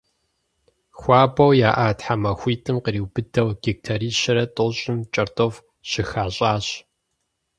Хуабэу 0.99 1.51
яӏа 1.69 1.87
тхьэмахуитӏым 1.99 2.77
къриубыдэу 2.83 3.49
гектарищэрэ 3.63 4.43
тӏощӏым 4.55 4.97
кӏэртӏоф 5.13 5.55
щыхащӏащ. 5.89 6.65